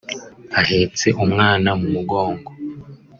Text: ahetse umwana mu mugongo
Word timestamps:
ahetse 0.61 1.07
umwana 1.23 1.69
mu 1.79 1.87
mugongo 1.95 2.49